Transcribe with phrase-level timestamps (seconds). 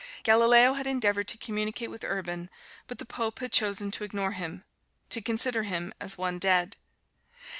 [0.23, 2.49] Galileo had endeavored to communicate with Urban,
[2.87, 4.63] but the Pope had chosen to ignore him
[5.09, 6.75] to consider him as one dead.